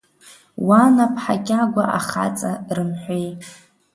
Уа 0.67 0.83
Наԥҳа 0.95 1.35
Кьагәа 1.45 1.83
ахаҵа, 1.97 2.51
рымҳәеи… 2.75 3.29